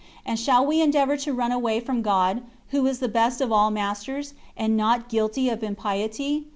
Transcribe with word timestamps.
And 0.25 0.39
shall 0.39 0.65
we 0.65 0.81
endeavor 0.81 1.15
to 1.17 1.31
run 1.31 1.51
away 1.51 1.79
from 1.79 2.01
God, 2.01 2.41
who 2.69 2.87
is 2.87 2.97
the 2.97 3.07
best 3.07 3.39
of 3.39 3.51
all 3.51 3.69
masters, 3.69 4.33
and 4.57 4.75
not 4.75 5.09
guilty 5.09 5.47
of 5.47 5.61
impeity? 5.61 6.45